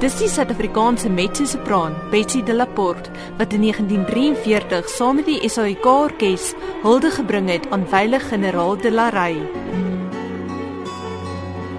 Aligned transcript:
Dis 0.00 0.14
die 0.16 0.30
Suid-Afrikaanse 0.32 1.10
mezzo-sopran, 1.12 1.92
Betsy 2.08 2.40
de 2.42 2.54
Laporte, 2.54 3.10
wat 3.36 3.52
in 3.52 3.66
1943 3.66 4.88
saam 4.88 5.18
met 5.20 5.26
die 5.28 5.44
SAIK 5.44 5.84
orkes 5.84 6.54
hulde 6.80 7.10
gebring 7.12 7.50
het 7.52 7.66
aan 7.68 7.84
veilige 7.84 8.30
generaal 8.32 8.80
de 8.80 8.92
la 8.94 9.10
Rey. 9.12 9.36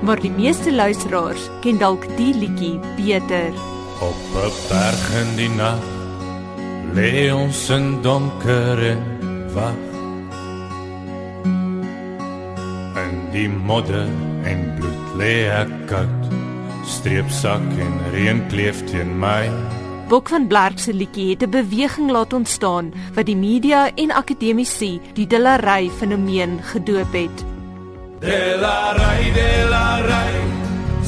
Maar 0.05 0.21
die 0.21 0.29
meeste 0.29 0.70
luisteraars 0.70 1.49
ken 1.65 1.81
dalk 1.81 2.05
die 2.20 2.29
liedjie 2.38 2.77
beter. 2.99 3.57
Op 4.05 4.21
'n 4.38 4.53
berg 4.69 5.03
in 5.23 5.35
die 5.41 5.49
nag 5.57 5.81
lê 6.93 7.33
ons 7.33 7.69
in 7.69 8.01
donker 8.01 8.77
en 8.93 9.01
wag. 9.53 9.81
En 13.02 13.13
die 13.31 13.49
modder 13.49 14.09
en 14.44 14.75
bloed 14.77 15.05
lê 15.17 15.49
ek 15.49 15.73
koud. 15.88 16.20
Streepsak 16.85 17.62
en 17.85 17.94
reën 18.12 18.41
kleef 18.49 18.84
teen 18.89 19.13
my. 19.20 19.49
Bok 20.12 20.30
van 20.30 20.48
Blerk 20.48 20.80
se 20.80 20.94
liedjie 20.94 21.30
het 21.30 21.44
'n 21.44 21.49
beweging 21.49 22.12
laat 22.12 22.34
ontstaan 22.34 22.94
wat 23.16 23.26
die 23.26 23.35
media 23.35 23.91
en 23.95 24.12
akademici 24.12 25.02
die 25.13 25.27
Dillery 25.27 25.89
fenomeen 25.89 26.59
gedoop 26.62 27.13
het. 27.13 27.38
De 28.20 28.58
la 28.62 28.91
Rey, 28.91 29.31
de 29.34 29.67
la 29.70 29.89
Rey, 30.09 30.36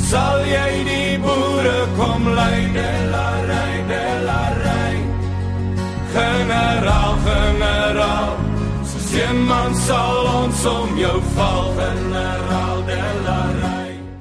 sal 0.09 0.39
jy 0.45 0.71
die 0.91 1.19
boere 1.19 1.79
kom 1.97 2.23
lei, 2.39 2.59
de 2.77 2.91
la 3.13 3.29
Rey, 3.49 3.75
de 3.91 4.05
la 4.27 4.43
Rey. 4.63 4.97
Generaal, 6.15 7.15
generaal, 7.27 8.33
so 8.89 8.97
sien 9.09 9.37
man 9.49 9.75
sal 9.75 10.25
ons 10.41 10.65
om 10.65 10.97
jou 10.97 11.19
val, 11.35 11.62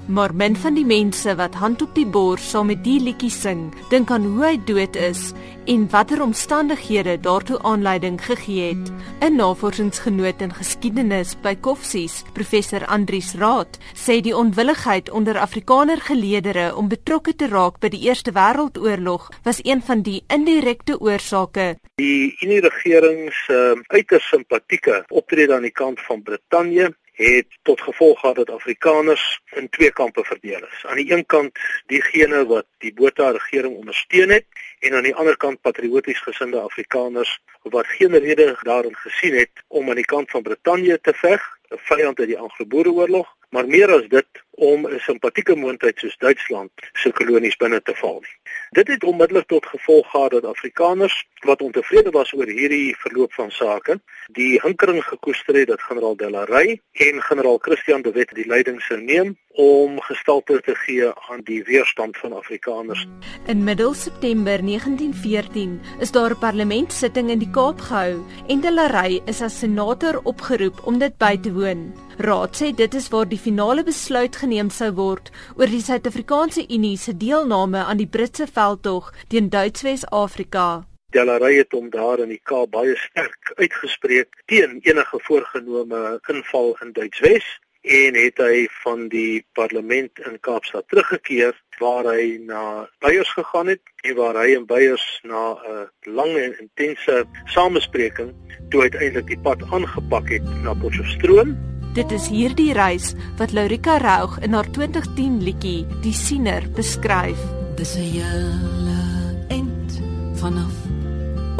Maar 0.06 0.34
min 0.34 0.56
van 0.56 0.74
die 0.74 0.84
mense 0.84 1.34
wat 1.38 1.54
hand 1.54 1.82
op 1.82 1.92
die 1.94 2.06
bors 2.06 2.42
saam 2.50 2.66
met 2.72 2.80
die 2.82 2.98
liedjie 3.00 3.30
sing, 3.30 3.68
dink 3.90 4.10
aan 4.10 4.24
hoe 4.26 4.44
hy 4.44 4.56
dood 4.66 4.96
is 4.98 5.28
en 5.70 5.84
watter 5.92 6.18
omstandighede 6.24 7.20
daartoe 7.22 7.60
aanleiding 7.62 8.18
gegee 8.24 8.72
het. 8.74 8.90
'n 9.22 9.36
Navorsingsgenoot 9.36 10.40
in 10.42 10.54
geskiedenis 10.54 11.36
by 11.42 11.54
Koffsies, 11.54 12.24
professor 12.32 12.86
Andrius 12.86 13.34
Raad, 13.34 13.78
sê 13.94 14.20
die 14.20 14.36
onwilligheid 14.36 15.10
onder 15.10 15.38
Afrikaner 15.38 16.00
geleedere 16.00 16.74
om 16.76 16.88
betrokke 16.88 17.36
te 17.36 17.46
raak 17.46 17.78
by 17.78 17.88
die 17.88 18.02
Eerste 18.02 18.32
Wêreldoorlog 18.32 19.30
was 19.44 19.60
een 19.62 19.82
van 19.82 20.02
die 20.02 20.24
indirekte 20.26 20.98
oorsake. 21.00 21.76
Die 21.94 22.34
Unie 22.40 22.60
regering 22.60 23.30
se 23.32 23.74
uh, 23.76 23.80
uiters 23.86 24.28
simpatieke 24.28 25.04
optrede 25.08 25.54
aan 25.54 25.62
die 25.62 25.70
kant 25.70 26.00
van 26.00 26.22
Brittanje 26.22 26.90
het 27.12 27.46
tot 27.62 27.80
gevolg 27.80 28.20
gehad 28.20 28.36
dat 28.36 28.50
Afrikaners 28.50 29.40
in 29.50 29.68
twee 29.68 29.92
kampe 29.92 30.24
verdeel 30.24 30.66
is. 30.66 30.84
Aan 30.86 30.96
die 30.96 31.12
een 31.12 31.26
kant 31.26 31.58
diegene 31.86 32.46
wat 32.46 32.66
die 32.78 32.94
Botha 32.94 33.30
regering 33.30 33.76
ondersteun 33.76 34.30
het 34.30 34.46
en 34.78 34.94
aan 34.94 35.02
die 35.02 35.14
ander 35.14 35.36
kant 35.36 35.60
patrioties 35.60 36.20
gesinde 36.20 36.60
Afrikaners 36.60 37.40
wat 37.62 37.86
geen 37.86 38.18
rede 38.18 38.56
daarin 38.62 38.96
gesien 38.96 39.34
het 39.34 39.50
om 39.68 39.88
aan 39.88 39.94
die 39.94 40.04
kant 40.04 40.30
van 40.30 40.42
Brittanje 40.42 41.00
te 41.00 41.14
veg, 41.14 41.58
'n 41.70 41.78
vyand 41.78 42.18
uit 42.18 42.28
die 42.28 42.38
Anglo-Boereoorlog, 42.38 43.36
maar 43.52 43.68
meer 43.68 43.90
as 43.92 44.08
dit 44.08 44.42
om 44.50 44.86
'n 44.86 44.98
simpatieke 44.98 45.56
moondheid 45.56 45.98
soos 45.98 46.16
Duitsland 46.18 46.70
se 46.92 47.12
kolonies 47.12 47.56
binne 47.56 47.82
te 47.82 47.94
val 47.94 48.18
nie. 48.20 48.36
Dit 48.70 48.88
het 48.88 49.04
onmiddellik 49.04 49.46
tot 49.46 49.66
gevolg 49.66 50.10
gehad 50.10 50.30
dat 50.30 50.44
Afrikaners 50.44 51.26
wat 51.40 51.62
ontevrede 51.62 52.10
was 52.10 52.32
oor 52.32 52.46
hierdie 52.46 52.96
verloop 52.98 53.32
van 53.32 53.50
sake, 53.50 54.00
die 54.32 54.60
hinkering 54.62 55.04
gekoester 55.04 55.54
het 55.54 55.68
dat 55.68 55.82
generaal 55.82 56.16
Delarey 56.16 56.80
en 56.92 57.22
generaal 57.22 57.58
Christian 57.58 58.02
de 58.02 58.12
Wet 58.12 58.30
die 58.34 58.46
leiding 58.46 58.82
sou 58.82 59.00
neem 59.00 59.36
om 59.48 60.00
gestalte 60.00 60.60
te 60.60 60.74
gee 60.74 61.12
aan 61.14 61.40
die 61.44 61.64
weerstand 61.64 62.16
van 62.16 62.32
Afrikaners. 62.32 63.06
In 63.46 63.64
middel 63.64 63.94
September 63.94 64.64
1914 64.64 65.80
is 66.00 66.10
daar 66.10 66.30
'n 66.30 66.38
parlementsitting 66.38 67.30
in 67.30 67.38
die 67.38 67.50
Kaap 67.50 67.80
gehou 67.80 68.24
en 68.48 68.60
Delarey 68.60 69.20
is 69.24 69.40
as 69.40 69.58
senator 69.58 70.20
opgeroep 70.22 70.86
om 70.86 70.98
dit 70.98 71.18
by 71.18 71.36
te 71.36 71.52
woon. 71.52 71.92
Raad 72.18 72.56
sê 72.56 72.74
dit 72.76 72.94
is 72.94 73.08
waar 73.08 73.28
die 73.28 73.38
finale 73.40 73.84
besluit 73.84 74.36
geneem 74.36 74.68
sou 74.70 74.90
word 74.92 75.30
oor 75.56 75.70
die 75.72 75.80
Suid-Afrikaanse 75.80 76.66
Unie 76.68 76.98
se 77.00 77.14
deelname 77.16 77.84
aan 77.88 77.96
die 77.96 78.06
Britse 78.06 78.46
veldtog 78.46 79.12
teen 79.32 79.48
Duits-Wes-Afrika. 79.48 80.84
Delarey 81.16 81.56
het 81.56 81.72
hom 81.72 81.88
daar 81.90 82.20
in 82.20 82.28
die 82.28 82.40
Kaap 82.44 82.70
baie 82.76 82.96
sterk 83.00 83.54
uitgespreek 83.56 84.42
teen 84.52 84.78
enige 84.84 85.20
voorgenome 85.24 86.20
inval 86.28 86.76
in 86.84 86.92
Duits-Wes 86.92 87.48
en 87.82 88.14
het 88.14 88.38
hy 88.38 88.68
van 88.84 89.08
die 89.10 89.42
parlement 89.56 90.22
in 90.28 90.38
Kaapstad 90.44 90.86
teruggekeer 90.92 91.56
waar 91.80 92.06
hy 92.12 92.38
na 92.44 92.86
Beyers 93.02 93.32
gegaan 93.34 93.72
het 93.72 93.82
en 94.04 94.16
waar 94.20 94.36
hy 94.36 94.52
en 94.54 94.68
Beyers 94.68 95.08
na 95.24 95.56
'n 95.56 95.88
lang 96.04 96.36
en 96.36 96.54
intense 96.60 97.24
samespreking 97.56 98.36
toe 98.70 98.82
uiteindelik 98.82 99.26
die 99.26 99.42
pad 99.42 99.64
aangepak 99.72 100.28
het 100.28 100.46
na 100.62 100.74
Potchefstroom 100.74 101.71
Dit 101.92 102.08
is 102.08 102.24
hierdie 102.32 102.72
reis 102.72 103.10
wat 103.36 103.52
Laurika 103.52 103.98
Raug 104.00 104.38
in 104.40 104.54
haar 104.56 104.64
2010 104.72 105.42
liedjie 105.44 105.84
Die 106.00 106.14
Siener 106.16 106.64
beskryf. 106.72 107.36
Dis 107.76 107.92
'n 108.00 108.08
hele 108.16 109.00
end 109.48 110.00
vanaf 110.40 110.72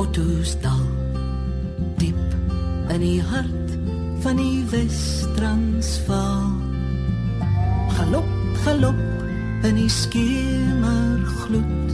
Ottosdal 0.00 0.88
diep 2.00 2.25
in 2.88 3.00
die 3.00 3.20
hart 3.20 3.69
van 4.25 4.37
die 4.37 4.65
Wes-Transvaal. 4.70 6.53
Galop, 7.97 8.31
galop 8.64 9.00
in 9.69 9.75
die 9.76 9.88
skemergloed. 9.88 11.93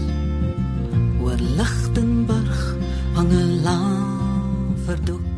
Oor 1.20 1.40
Lichtenburg 1.58 2.76
hang 3.14 3.32
'n 3.32 3.62
lang 3.62 4.76
verdoek. 4.86 5.37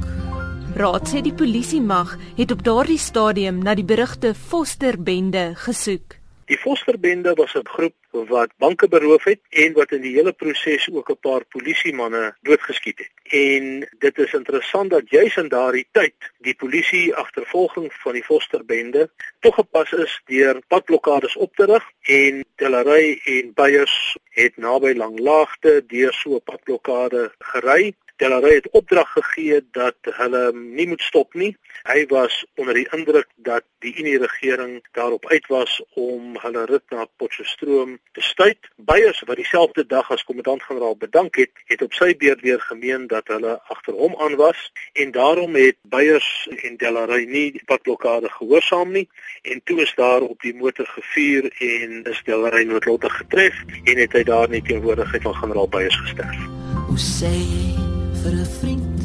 Raad 0.78 1.08
sê 1.10 1.18
die 1.18 1.34
polisie 1.34 1.80
mag 1.82 2.12
het 2.36 2.52
op 2.54 2.60
daardie 2.62 2.98
stadium 2.98 3.58
na 3.64 3.74
die 3.74 3.84
berugte 3.84 4.30
Fosterbende 4.38 5.50
gesoek. 5.58 6.14
Die 6.46 6.58
Fosterbende 6.58 7.34
was 7.34 7.54
'n 7.54 7.66
groep 7.66 7.94
wat 8.10 8.50
banke 8.58 8.88
beroof 8.88 9.24
het 9.24 9.40
en 9.50 9.72
wat 9.72 9.92
in 9.92 10.00
die 10.00 10.14
hele 10.14 10.32
proses 10.32 10.88
ook 10.92 11.10
'n 11.10 11.18
paar 11.20 11.44
polisiemanne 11.44 12.34
doodgeskiet 12.42 12.98
het. 12.98 13.12
En 13.24 13.88
dit 13.98 14.18
is 14.18 14.32
interessant 14.32 14.90
dat 14.90 15.10
juis 15.10 15.36
in 15.36 15.48
daardie 15.48 15.86
tyd 15.92 16.14
die 16.38 16.54
polisie 16.54 17.14
agtervolging 17.14 17.92
van 17.92 18.12
die 18.12 18.24
Fosterbende 18.24 19.10
toegepas 19.40 19.92
is 19.92 20.20
deur 20.24 20.62
padblokkades 20.68 21.36
op 21.36 21.56
te 21.56 21.64
rig 21.64 21.84
en 22.02 22.44
Delarey 22.56 23.20
en 23.24 23.52
Beyers 23.54 24.16
het 24.30 24.56
naby 24.56 24.92
Langlaagte 24.92 25.84
deur 25.86 26.12
so 26.12 26.34
'n 26.34 26.42
padblokkade 26.44 27.32
gery 27.38 27.94
Delarey 28.20 28.54
het 28.54 28.70
opdrag 28.70 29.12
gegee 29.12 29.60
dat 29.72 29.96
hulle 30.02 30.52
nie 30.52 30.86
moet 30.88 31.00
stop 31.00 31.34
nie. 31.34 31.54
Hy 31.88 32.02
was 32.10 32.44
onder 32.60 32.76
die 32.76 32.88
indruk 32.92 33.30
dat 33.36 33.64
die 33.80 33.94
Unie 33.96 34.18
regering 34.20 34.74
daarop 34.92 35.24
uit 35.30 35.46
was 35.48 35.78
om 35.96 36.36
hulle 36.42 36.64
rit 36.68 36.84
na 36.92 37.06
Potchefstroom 37.16 37.96
te 38.12 38.20
stuit. 38.20 38.68
Beyers 38.76 39.22
wat 39.24 39.40
dieselfde 39.40 39.86
dag 39.86 40.10
as 40.12 40.24
kommandant-generaal 40.28 40.98
bedank 41.00 41.40
het, 41.40 41.64
het 41.72 41.82
op 41.82 41.96
sy 41.96 42.12
beurt 42.20 42.44
weer 42.44 42.60
gemeen 42.60 43.08
dat 43.08 43.32
hulle 43.32 43.56
agter 43.72 43.96
hom 43.96 44.12
aan 44.20 44.36
was 44.36 44.68
en 44.92 45.16
daarom 45.16 45.56
het 45.56 45.80
Beyers 45.82 46.28
en 46.60 46.76
Delarey 46.76 47.24
nie 47.24 47.48
die 47.56 47.64
padblokkade 47.64 48.28
gehoorsaam 48.36 48.92
nie 48.92 49.08
en 49.48 49.64
toe 49.64 49.80
is 49.80 49.96
daar 49.96 50.20
op 50.20 50.44
die 50.44 50.54
motor 50.54 50.86
gevuur 50.86 51.48
en 51.56 52.02
is 52.04 52.20
Delarey 52.28 52.68
noodlottig 52.68 53.16
getref 53.24 53.64
en 53.84 53.96
het 53.96 54.12
hy 54.12 54.26
daar 54.28 54.52
nie 54.52 54.62
teenwoordigheid 54.68 55.22
van 55.24 55.40
generaal 55.40 55.72
Beyers 55.72 56.00
gesterf. 56.04 56.48
Hoe 56.90 57.00
sê 57.00 57.32
jy 57.32 57.79
vir 58.22 58.34
'n 58.36 58.50
vriend 58.60 59.00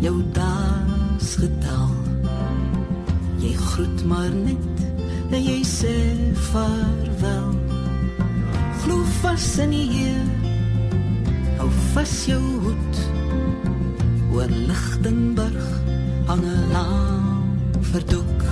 jou 0.00 0.16
daas 0.32 1.28
getal. 1.42 1.94
Jy 3.38 3.52
groet 3.54 4.04
maar 4.04 4.30
net 4.30 4.76
en 5.30 5.42
jy 5.42 5.60
sê 5.62 5.94
vaarwel. 6.50 7.54
Glo 8.82 9.04
vas 9.22 9.58
in 9.58 9.70
die 9.70 9.88
Heer. 9.94 10.26
Hou 11.58 11.70
vas 11.94 12.14
jou 12.26 12.42
hoed. 12.64 12.96
Oor 14.32 14.50
Lichtenburg 14.50 15.68
hang 16.26 16.44
'n 16.44 16.72
lang 16.72 17.78
verdoek. 17.92 18.42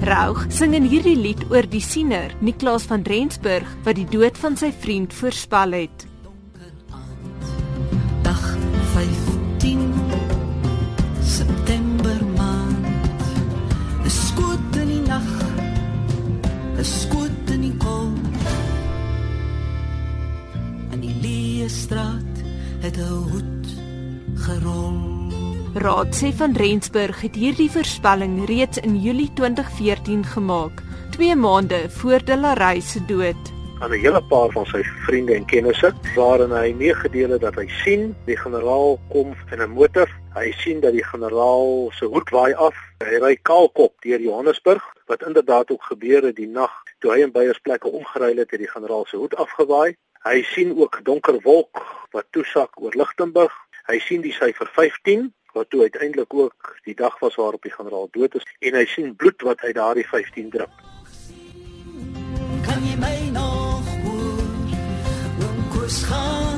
Raug 0.00 0.46
sing 0.48 0.74
in 0.74 0.84
hierdie 0.84 1.16
lied 1.16 1.42
oor 1.50 1.66
die 1.66 1.80
siener 1.80 2.34
Niklaas 2.40 2.82
van 2.82 3.02
Rensburg 3.02 3.66
wat 3.84 3.96
die 3.96 4.08
dood 4.08 4.38
van 4.38 4.56
sy 4.56 4.72
vriend 4.72 5.12
voorspel 5.12 5.72
het. 5.72 6.06
Het 22.80 22.96
'n 22.96 23.22
hoed 23.30 23.66
gerol 24.44 24.96
Raad 25.74 26.10
sê 26.20 26.32
van 26.36 26.52
Rensburg 26.56 27.20
het 27.20 27.34
hierdie 27.34 27.70
voorspelling 27.70 28.46
reeds 28.46 28.78
in 28.78 29.00
Julie 29.00 29.32
2014 29.34 30.24
gemaak, 30.24 30.82
2 31.10 31.36
maande 31.36 31.90
voor 31.90 32.24
Delarey 32.24 32.80
se 32.80 33.04
dood. 33.04 33.58
aan 33.80 33.90
'n 33.90 34.00
hele 34.00 34.22
paar 34.22 34.50
van 34.50 34.66
sy 34.66 34.82
vriende 35.06 35.34
en 35.34 35.44
kennisse 35.44 35.92
waarin 36.14 36.50
hy 36.50 36.72
meegedeel 36.72 37.30
het 37.30 37.40
dat 37.40 37.54
hy 37.54 37.68
sien 37.84 38.16
die 38.26 38.36
generaal 38.36 38.98
kom 39.08 39.34
in 39.52 39.62
'n 39.62 39.70
motor. 39.70 40.08
Hy 40.34 40.52
sien 40.52 40.80
dat 40.80 40.92
die 40.92 41.04
generaal 41.04 41.90
se 41.92 42.04
hoed 42.04 42.30
waai 42.30 42.54
af. 42.54 42.74
Hy 43.04 43.18
ry 43.18 43.36
kaalkop 43.42 43.92
deur 44.00 44.20
Johannesburg 44.20 44.84
wat 45.06 45.26
inderdaad 45.26 45.70
ook 45.70 45.82
gebeur 45.82 46.22
het 46.22 46.36
die 46.36 46.48
nag 46.48 46.70
toe 46.98 47.12
hy 47.12 47.20
in 47.22 47.32
Beyers 47.32 47.58
plekke 47.58 47.88
omgeruil 47.88 48.36
het, 48.36 48.50
het 48.50 48.60
die 48.60 48.70
generaal 48.70 49.04
se 49.06 49.16
hoed 49.16 49.36
afgewaai. 49.36 49.96
Hy 50.26 50.42
sien 50.42 50.74
ook 50.76 51.00
donker 51.04 51.40
wolk 51.42 51.82
wat 52.10 52.26
toesak 52.30 52.80
oor 52.82 52.94
Lichtenburg. 52.96 53.54
Hy 53.86 53.98
sien 54.02 54.24
die 54.24 54.34
syfer 54.34 54.68
15 54.74 55.28
wat 55.54 55.70
toe 55.70 55.80
uiteindelik 55.86 56.34
ook 56.34 56.74
die 56.84 56.94
dag 56.94 57.18
was 57.18 57.38
waarop 57.40 57.62
die 57.62 57.72
generaal 57.72 58.08
dood 58.12 58.34
is 58.34 58.46
en 58.60 58.76
hy 58.78 58.84
sien 58.90 59.14
bloed 59.16 59.42
wat 59.46 59.64
uit 59.64 59.74
daardie 59.74 60.06
15 60.06 60.50
drup. 60.50 60.84
Kan 62.66 62.84
jy 62.84 62.96
my 63.00 63.16
nog 63.38 63.90
hoor? 64.04 64.46
Oom 65.46 65.60
Koos 65.72 66.02
gaan 66.10 66.57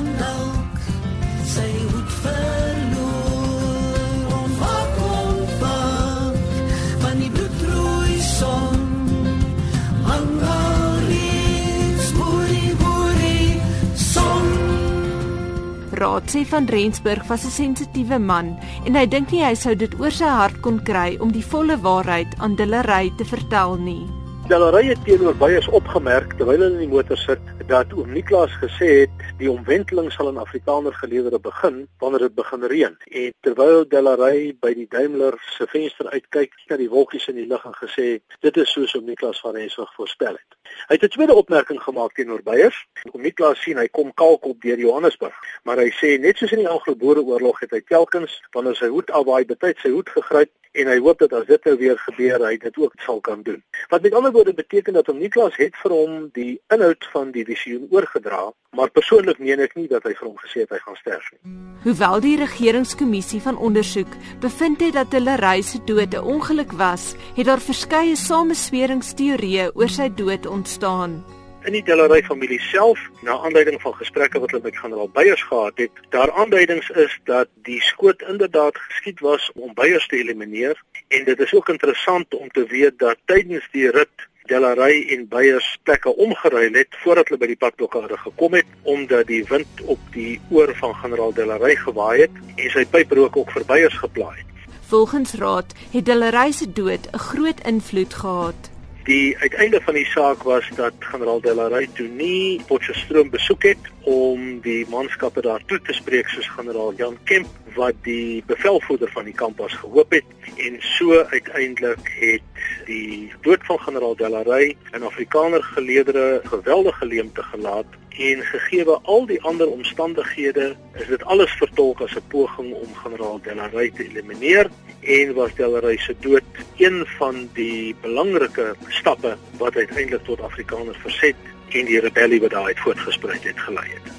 Raad 16.21 16.29
sê 16.29 16.45
van 16.45 16.65
Rensburg 16.69 17.23
was 17.27 17.45
'n 17.45 17.49
sensitiewe 17.49 18.19
man 18.19 18.47
en 18.85 18.95
hy 18.95 19.05
dink 19.09 19.31
nie 19.31 19.41
hy 19.43 19.55
sou 19.55 19.73
dit 19.75 19.93
oor 19.99 20.13
sy 20.13 20.29
hart 20.29 20.57
kon 20.61 20.77
kry 20.89 21.17
om 21.19 21.31
die 21.31 21.45
volle 21.53 21.77
waarheid 21.81 22.35
aan 22.37 22.55
Dillery 22.55 23.09
te 23.17 23.25
vertel 23.25 23.77
nie. 23.77 24.05
Delaray 24.47 24.91
het 24.91 25.01
teenoor 25.05 25.33
Beyers 25.33 25.69
opgemerk 25.79 26.37
terwyl 26.37 26.61
hulle 26.61 26.69
in 26.75 26.83
die 26.83 26.93
motor 26.93 27.17
sit 27.17 27.41
dat 27.67 27.93
oom 27.97 28.13
Niklaas 28.13 28.53
gesê 28.61 28.89
het 29.01 29.20
die 29.41 29.49
omwenteling 29.49 30.11
sal 30.13 30.29
in 30.29 30.37
Afrikaner 30.37 30.93
geleedere 30.93 31.39
begin 31.41 31.87
wanneer 31.97 32.27
dit 32.27 32.35
begin 32.37 32.65
reën. 32.73 32.97
En 33.21 33.33
terwyl 33.41 33.87
Delaray 33.89 34.51
by 34.61 34.73
die 34.77 34.85
Daimler 34.89 35.37
se 35.55 35.65
venster 35.71 36.09
uitkyk 36.13 36.53
na 36.69 36.77
die 36.77 36.89
wolkies 36.91 37.25
in 37.31 37.39
die 37.39 37.47
lug 37.49 37.65
en 37.65 37.73
gesê 37.79 38.05
het 38.11 38.37
dit 38.45 38.59
is 38.61 38.73
soos 38.75 38.93
oom 38.97 39.09
Niklaas 39.09 39.41
van 39.41 39.57
Rensburg 39.57 39.93
voorspel 39.97 40.37
het. 40.37 40.57
Hy 40.89 40.93
het 40.93 41.03
'n 41.03 41.13
tweede 41.15 41.33
opmerking 41.33 41.81
gemaak 41.81 42.13
teenoor 42.13 42.43
Beyers. 42.43 42.85
Oom 43.13 43.21
Niklaas 43.21 43.61
sien 43.61 43.77
hy 43.77 43.87
kom 43.87 44.13
kalkop 44.13 44.61
deur 44.61 44.77
Johannesburg, 44.77 45.35
maar 45.63 45.77
hy 45.77 45.89
sê 45.89 46.19
net 46.19 46.37
soos 46.37 46.51
in 46.51 46.61
die 46.61 46.69
Anglo-Boereoorlog 46.69 47.59
het 47.59 47.71
hy 47.71 47.81
telkens 47.81 48.41
wanneer 48.51 48.75
sy 48.75 48.87
hoed 48.87 49.09
afwaai 49.09 49.45
betyds 49.45 49.81
sy 49.81 49.89
hoed 49.89 50.09
gegryp 50.09 50.51
en 50.71 50.87
hy 50.87 50.97
hoop 51.03 51.19
dat 51.19 51.33
as 51.35 51.47
dit 51.49 51.65
nou 51.67 51.75
weer 51.79 51.97
gebeur 52.05 52.45
hy 52.45 52.55
dit 52.61 52.77
ook 52.77 52.93
sal 53.05 53.19
kan 53.25 53.41
doen. 53.43 53.59
Wat 53.89 54.01
met 54.01 54.13
ander 54.13 54.31
woorde 54.31 54.53
beteken 54.53 54.93
dat 54.93 55.09
hom 55.11 55.19
Niklas 55.19 55.57
het 55.59 55.75
vir 55.83 55.95
hom 55.95 56.29
die 56.37 56.61
inhoud 56.73 57.07
van 57.13 57.31
die 57.35 57.43
visioen 57.47 57.87
oorgedra, 57.91 58.51
maar 58.75 58.93
persoonlik 58.95 59.39
meen 59.39 59.59
ek 59.59 59.75
nie 59.75 59.87
dat 59.91 60.07
hy 60.07 60.13
vir 60.15 60.27
hom 60.29 60.37
gesê 60.39 60.63
het 60.63 60.71
hy 60.75 60.79
gaan 60.85 60.99
sterf 61.01 61.27
nie. 61.33 61.41
Hoewel 61.83 62.23
die 62.23 62.37
regeringskommissie 62.39 63.41
van 63.43 63.57
ondersoek 63.57 64.15
bevind 64.43 64.83
het 64.85 64.95
dat 64.99 65.11
Dillery 65.11 65.61
se 65.61 65.83
dood 65.85 66.15
'n 66.15 66.23
ongeluk 66.35 66.71
was, 66.71 67.15
het 67.35 67.45
daar 67.45 67.59
verskeie 67.59 68.15
samesweringsteorieë 68.15 69.71
oor 69.75 69.89
sy 69.89 70.09
dood 70.15 70.45
ontstaan. 70.45 71.23
In 71.61 71.75
die 71.75 71.83
Delaray 71.85 72.23
familie 72.25 72.59
self, 72.59 72.99
na 73.21 73.35
aanleiding 73.45 73.81
van 73.81 73.93
gesprekke 73.93 74.39
wat 74.41 74.49
hulle 74.49 74.63
met 74.63 74.77
generaal 74.77 75.11
Beyers 75.13 75.43
gehad 75.45 75.77
het, 75.77 75.99
daar 76.09 76.31
aanduidings 76.31 76.89
is 76.89 77.19
dat 77.29 77.51
die 77.67 77.77
skoot 77.85 78.21
inderdaad 78.21 78.77
geskiet 78.77 79.19
was 79.19 79.51
om 79.53 79.73
Beyers 79.77 80.07
te 80.07 80.17
elimineer 80.17 80.81
en 81.07 81.25
dit 81.25 81.39
is 81.39 81.53
ook 81.53 81.69
interessant 81.69 82.33
om 82.33 82.49
te 82.49 82.65
weet 82.65 82.97
dat 82.99 83.21
tydens 83.25 83.67
die 83.71 83.91
rit 83.93 84.25
Delaray 84.49 85.05
en 85.13 85.27
Beyers 85.29 85.77
plekke 85.83 86.15
omgeruil 86.15 86.73
het 86.73 86.97
voordat 87.03 87.29
hulle 87.29 87.43
by 87.45 87.51
die 87.53 87.59
padblokkade 87.61 88.17
gekom 88.23 88.57
het 88.57 88.73
omdat 88.81 89.29
die 89.29 89.43
wind 89.53 89.85
op 89.85 90.01
die 90.17 90.41
oor 90.49 90.73
van 90.81 90.97
generaal 91.03 91.37
Delaray 91.37 91.75
gewaai 91.85 92.25
het 92.25 92.41
en 92.55 92.73
sy 92.73 92.87
pyprook 92.89 93.37
ook 93.37 93.53
vir 93.53 93.69
Beyers 93.69 94.01
geplaai 94.01 94.33
het. 94.39 94.49
Volgens 94.89 95.37
Raad 95.37 95.77
het 95.93 96.05
Dillery 96.05 96.51
se 96.51 96.71
dood 96.73 97.05
'n 97.13 97.17
groot 97.29 97.59
invloed 97.67 98.13
gehad. 98.13 98.70
Die 99.05 99.37
uiteinde 99.37 99.81
van 99.81 99.97
die 99.97 100.05
saak 100.05 100.43
was 100.43 100.67
dat 100.77 100.93
generaal 100.99 101.41
Delaray 101.41 101.87
toe 101.97 102.07
nie 102.07 102.61
Potchefstroom 102.67 103.31
besoek 103.33 103.63
het 103.63 103.89
om 104.05 104.59
die 104.61 104.85
manskappe 104.89 105.41
daar 105.41 105.63
toe 105.65 105.79
te 105.81 105.93
spreek 105.97 106.29
soos 106.29 106.49
generaal 106.57 106.93
Jan 106.99 107.17
Kemp 107.23 107.60
wat 107.75 107.93
die 108.01 108.43
bevelvoerder 108.45 109.11
van 109.11 109.25
die 109.25 109.33
kamp 109.33 109.57
was 109.57 109.73
gehoop 109.73 110.11
het 110.11 110.23
en 110.57 110.77
so 110.79 111.23
uiteindelik 111.23 112.11
het 112.19 112.41
die 112.85 113.31
dood 113.41 113.65
van 113.65 113.79
generaal 113.79 114.15
Delaray 114.15 114.75
'n 114.91 115.03
Afrikaner 115.03 115.63
geleedere 115.63 116.41
geweldige 116.43 117.05
leemte 117.05 117.43
gelaat 117.43 117.85
en 118.09 118.41
gegee 118.41 118.85
al 118.85 119.25
die 119.25 119.41
ander 119.41 119.69
omstandighede 119.69 120.75
is 120.93 121.07
dit 121.07 121.23
alles 121.23 121.51
vertolk 121.51 122.01
as 122.01 122.15
'n 122.15 122.27
poging 122.27 122.73
om 122.73 122.95
generaal 122.95 123.39
Delaray 123.41 123.89
te 123.89 124.03
elimineer 124.03 124.69
en 125.01 125.33
was 125.33 125.55
Delaray 125.55 125.97
se 125.97 126.15
dood 126.19 126.43
een 126.77 127.05
van 127.17 127.49
die 127.53 127.95
belangrike 128.01 128.75
stappe 128.87 129.37
wat 129.57 129.75
uiteindelik 129.75 130.23
tot 130.23 130.41
Afrikaner 130.41 130.95
verset 130.95 131.35
en 131.69 131.85
die 131.85 131.99
rebellie 131.99 132.41
wat 132.41 132.49
daaruit 132.49 132.79
voortgesprei 132.79 133.39
het 133.41 133.59
gelei 133.59 133.87
het. 133.87 134.11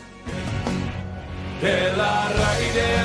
De 1.60 1.93
la 1.96 3.01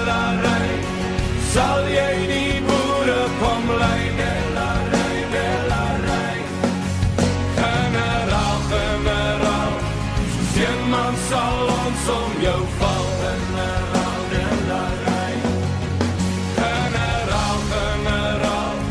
sal 1.54 1.86
jy 1.92 2.14
die 2.30 2.56
boere 2.68 3.20
kom 3.40 3.70
lei, 3.80 4.02
de 4.20 4.32
la 4.56 4.70
rai, 4.94 5.18
de 5.34 5.46
la 5.70 5.84
rai. 6.04 6.40
Generaal, 7.60 8.60
generaal, 8.72 9.78
sien 10.54 10.82
man 10.92 11.20
sal 11.30 11.72
ons 11.76 12.10
om 12.16 12.36
jou 12.44 12.60
val, 12.80 13.08
generaal, 13.22 14.26
de 14.34 14.44
la 14.72 14.82
rai. 15.06 15.38
Generaal, 16.58 17.64
generaal, 17.72 18.84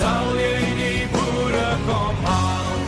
sal 0.00 0.34
jy 0.40 0.58
die 0.80 1.06
boere 1.14 1.70
kom 1.86 2.26
haal. 2.26 2.82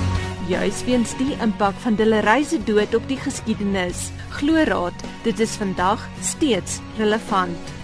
Juis 0.50 0.82
weens 0.88 1.14
die 1.22 1.38
impak 1.46 1.78
van 1.86 1.98
Dillery 1.98 2.42
se 2.46 2.58
dood 2.66 2.98
op 2.98 3.06
die 3.10 3.20
geskiedenis, 3.22 4.10
glo 4.40 4.66
Raad, 4.72 5.08
dit 5.28 5.46
is 5.46 5.56
vandag 5.62 6.02
steeds 6.34 6.80
relevant. 6.98 7.75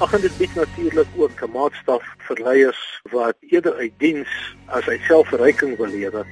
Ag 0.00 0.14
en 0.16 0.22
dit 0.24 0.36
bied 0.40 0.54
natuurlik 0.56 1.08
ook 1.16 1.42
'n 1.44 1.50
maatstaf 1.52 2.04
vir 2.26 2.38
leiers 2.44 3.00
wat 3.12 3.36
eerder 3.40 3.74
uit 3.74 3.92
diens 3.98 4.32
as 4.66 4.88
uit 4.88 5.00
selfverryking 5.00 5.76
wil 5.76 5.92
lewe. 5.92 6.24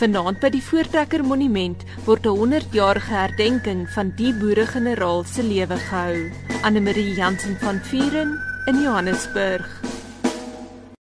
Vanaand 0.00 0.40
by 0.40 0.48
die 0.48 0.62
Voortrekker 0.62 1.24
Monument 1.24 1.84
word 2.06 2.24
'n 2.26 2.36
100-jarige 2.40 3.12
herdenking 3.12 3.90
van 3.90 4.12
die 4.16 4.32
boere-generaal 4.32 5.24
se 5.24 5.42
lewe 5.42 5.76
gehou. 5.76 6.32
Anne 6.62 6.80
Marie 6.80 7.14
Jansen 7.14 7.56
van 7.60 7.80
Vuren 7.84 8.40
in 8.64 8.80
Johannesburg. 8.82 10.01